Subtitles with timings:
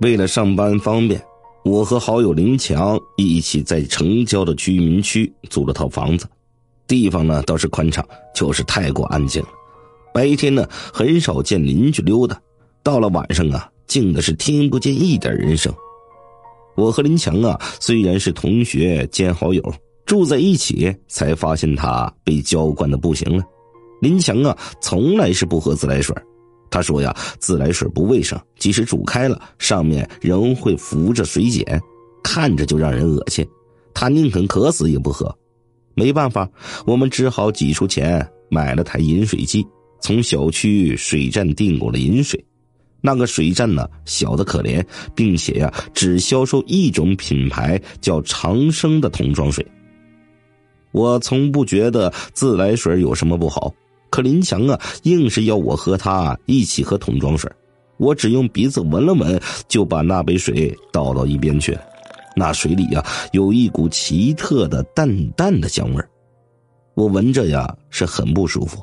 [0.00, 1.18] 为了上班方便，
[1.64, 6.26] 我和好友林强一起在城郊的居民区租了套房子，
[6.86, 9.48] 地方呢倒是宽敞，就是太过安静了。
[10.12, 12.38] 白天呢很少见邻居溜达，
[12.82, 15.72] 到了晚上啊，静的是听不见一点人声。
[16.76, 19.62] 我和林强啊虽然是同学兼好友，
[20.04, 23.42] 住在一起，才发现他被娇惯的不行了。
[24.02, 26.14] 林强啊从来是不喝自来水。
[26.76, 31.80] 他说呀，自来水不卫生，即使煮开了，上面仍会浮着水碱，
[32.22, 33.48] 看着就让人恶心。
[33.94, 35.34] 他宁肯渴死也不喝。
[35.94, 36.46] 没办法，
[36.84, 39.66] 我们只好挤出钱买了台饮水机，
[40.02, 42.44] 从小区水站订购了饮水。
[43.00, 44.84] 那个水站呢，小的可怜，
[45.14, 49.66] 并且呀，只销售一种品牌叫长生的桶装水。
[50.92, 53.72] 我从不觉得自来水有什么不好。
[54.16, 57.52] 可林强啊，硬是要我和他一起喝桶装水，
[57.98, 61.78] 我只用鼻子闻了闻，就把那杯水倒到一边去。
[62.34, 66.02] 那水里呀，有一股奇特的淡淡的香味
[66.94, 68.82] 我闻着呀是很不舒服。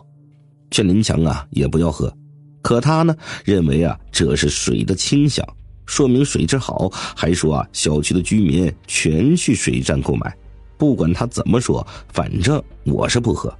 [0.69, 2.15] 劝林强啊也不要喝，
[2.61, 5.43] 可他呢认为啊这是水的清香，
[5.87, 10.31] 说明水质好，还说啊小区的居民全去水站购买。
[10.77, 13.51] 不管他怎么说，反正我是不喝。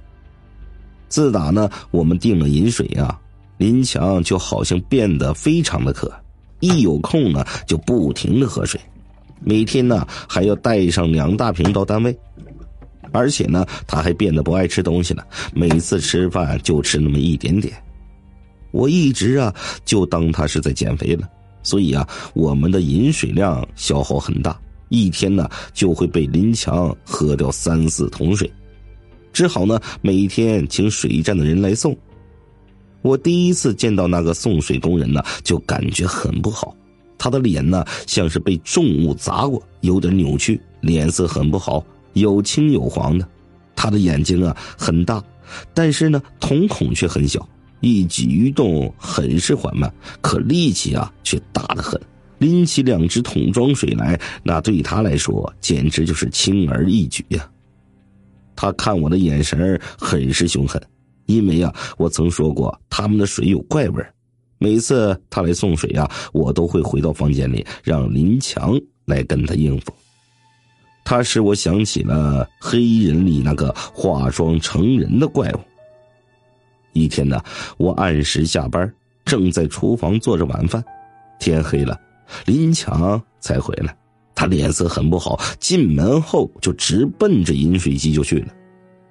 [1.14, 3.16] 自打呢，我们定了饮水呀，
[3.56, 6.12] 林强就好像变得非常的渴，
[6.58, 8.80] 一有空呢就不停的喝水，
[9.40, 12.18] 每天呢还要带上两大瓶到单位，
[13.12, 17.72] 而且呢他还变得不爱吃东西了，每次吃饭就吃那么一点点。
[18.72, 21.28] 我一直啊就当他是在减肥了，
[21.62, 28.52] 所以啊我们的饮水量消耗很大，一天呢就会被林强喝掉三四桶水。
[29.34, 31.94] 只好呢，每天请水站的人来送。
[33.02, 36.74] 我第一次见到那个送水工人呢，就感觉很不好。
[37.18, 43.28] 他的脸呢，像是被重物砸过，有点扭曲，脸色很不好，有青有黄的。
[43.74, 45.22] 他的眼睛啊很大，
[45.74, 47.46] 但是呢，瞳孔却很小，
[47.80, 52.00] 一举一动很是缓慢，可力气啊却大得很。
[52.38, 57.50] 拎起两只桶装水来，那对他来说简直就是轻而易举呀。
[58.56, 60.80] 他看我的眼神很是凶狠，
[61.26, 64.04] 因为呀，我曾说过他们的水有怪味
[64.58, 69.92] 每次他来送水呀，我都会回到房间里，让林强来跟他应付。
[71.04, 75.60] 他使我想起了黑衣人里那个化妆成人的怪物。
[76.94, 77.38] 一天呢，
[77.76, 78.90] 我按时下班，
[79.24, 80.82] 正在厨房做着晚饭，
[81.38, 82.00] 天黑了，
[82.46, 83.94] 林强才回来。
[84.44, 88.48] 他脸色很不好，进门后就直奔着饮水机就去了。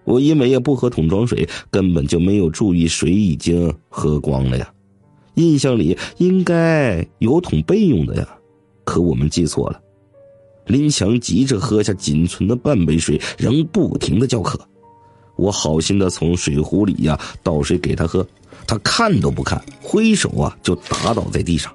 [0.04, 4.72] 我因为也不喝桶装水，根本就没有注意水已经喝光了呀。
[5.34, 8.28] 印象里应该有桶备用的呀，
[8.84, 9.82] 可我们记错了。
[10.68, 14.60] 林强急着喝下仅存的半杯水，仍不停的叫渴。
[15.36, 18.24] 我好心的从水壶里呀倒水给他喝，
[18.68, 21.74] 他看都不看，挥手啊就打倒在地上。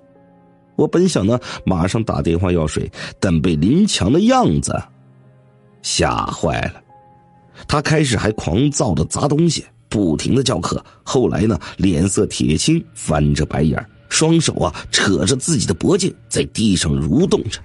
[0.78, 4.80] 我本想呢，马上打电话要水，但被林强的样子
[5.82, 6.80] 吓坏了。
[7.66, 10.82] 他开始还狂躁的砸东西，不停的叫渴。
[11.02, 17.60] 后来呢，脸色铁青，翻着白眼，双手啊扯着自己的脖颈，在地上蠕动着。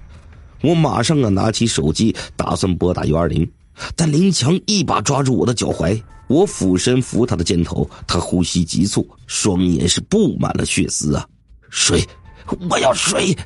[0.60, 3.48] 我马上啊拿起手机，打算拨打幺二零，
[3.94, 11.24] 但林强一把抓住我的脚踝，我俯身扶他的肩头，他呼吸急促，双眼是布满了血丝啊，
[11.70, 12.04] 水。
[12.68, 13.36] 我要水，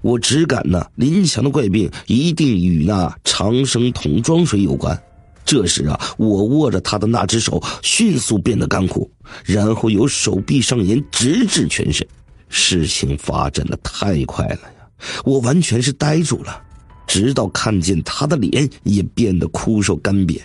[0.00, 5.00] 我只敢呢，林强的怪病一定与那长生桶装水有关。
[5.44, 9.10] 这时啊，我握着他的那只手迅速变得干枯，
[9.44, 12.06] 然后由手臂上沿直至全身。
[12.48, 14.88] 事情发展的太快了呀，
[15.24, 16.62] 我完全是呆住了，
[17.06, 20.40] 直到看见他的脸也变得枯瘦干瘪。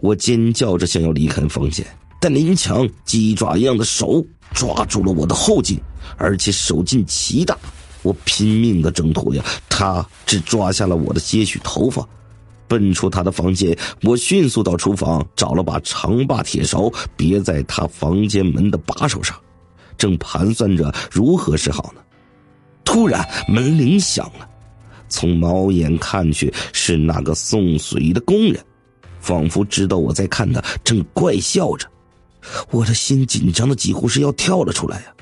[0.00, 1.86] 我尖叫着想要离开房间，
[2.20, 4.24] 但林强鸡爪一样的手
[4.60, 5.80] 抓住了我的后颈。
[6.16, 7.56] 而且手劲奇大，
[8.02, 12.06] 我拼命的挣脱呀，他只抓下了我的些许头发，
[12.68, 13.76] 奔出他的房间。
[14.02, 19.34] 我迅速到厨房找了把长把铁勺，别在他房间门的把手上，
[19.96, 22.02] 正盘算着如何是好呢。
[22.84, 24.46] 突然门铃响了，
[25.08, 28.62] 从猫眼看去是那个送水的工人，
[29.20, 31.86] 仿佛知道我在看他，正怪笑着。
[32.70, 35.14] 我的心紧张的几乎是要跳了出来呀。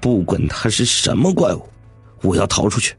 [0.00, 1.62] 不管他是什么怪物，
[2.22, 2.94] 我要逃出去。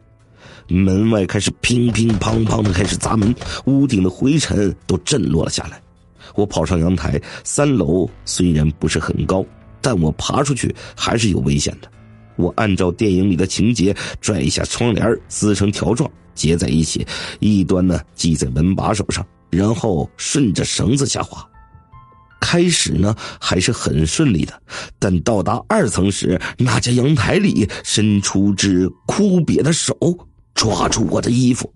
[0.68, 3.34] 门外开始乒乒乓乓的开始砸门，
[3.66, 5.80] 屋顶的灰尘都震落了下来。
[6.34, 9.46] 我跑上阳台，三楼虽然不是很高，
[9.80, 11.92] 但我爬出去还是有危险的。
[12.36, 17.06] 我按照电影里的情节，拽一下窗帘，撕成条状，结在一起，
[17.40, 21.48] 一端呢系在门把手上，然后顺着绳子下滑。
[22.48, 24.54] 开始呢还是很顺利的，
[25.00, 29.98] 但到达二层时，那家阳台里伸出只枯瘪的手，
[30.54, 31.74] 抓住我的衣服。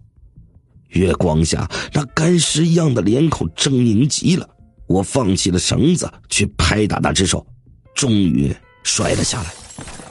[0.90, 4.48] 月光下，那干尸一样的脸孔狰狞极了。
[4.86, 7.44] 我放弃了绳子，去拍打那只手，
[7.96, 9.52] 终于摔了下来，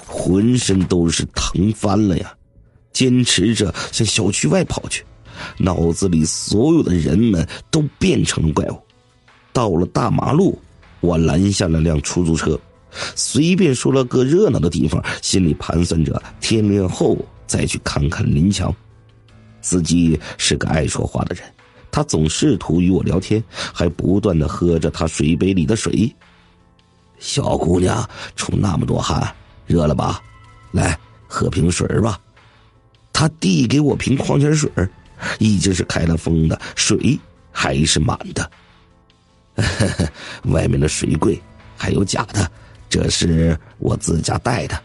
[0.07, 2.35] 浑身都是疼翻了呀！
[2.93, 5.05] 坚持着向小区外跑去，
[5.57, 8.83] 脑子里所有的人们都变成了怪物。
[9.59, 10.57] 到了大马路，
[11.01, 12.57] 我拦下了辆出租车，
[13.17, 18.73] 随便说了个热闹的地方，心里盘算着天亮后再去看看林强。
[19.61, 21.43] 司机是个爱说话的人，
[21.91, 26.15] 他总试图与我聊天，还不断的喝着他水杯里的水。
[27.19, 29.35] 小姑娘出那么多汗，
[29.67, 30.23] 热了吧？
[30.71, 30.97] 来
[31.27, 32.17] 喝瓶水吧。
[33.13, 34.71] 他递给我瓶矿泉水，
[35.41, 37.19] 已经是开了封的，水
[37.51, 38.49] 还是满的。
[40.53, 41.41] 外面的水柜
[41.77, 42.51] 还有假的，
[42.89, 44.81] 这是我自家带的。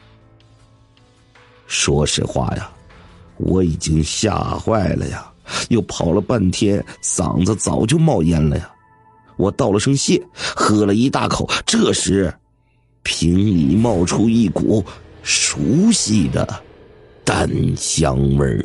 [1.67, 2.69] 说实话呀。
[3.37, 5.29] 我已经吓坏了呀！
[5.69, 8.71] 又跑了半天，嗓子早就冒烟了呀！
[9.37, 11.49] 我道了声谢，喝了一大口。
[11.65, 12.31] 这时，
[13.01, 14.85] 瓶里冒出一股
[15.23, 16.47] 熟悉的
[17.25, 18.63] 淡香味儿。